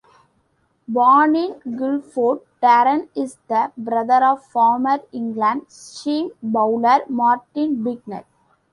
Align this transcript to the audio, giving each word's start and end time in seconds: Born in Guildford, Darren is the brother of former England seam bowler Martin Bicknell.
Born 0.87 1.35
in 1.35 1.77
Guildford, 1.77 2.39
Darren 2.59 3.09
is 3.15 3.37
the 3.47 3.71
brother 3.77 4.25
of 4.25 4.43
former 4.47 4.97
England 5.11 5.65
seam 5.69 6.31
bowler 6.41 7.05
Martin 7.07 7.83
Bicknell. 7.83 8.25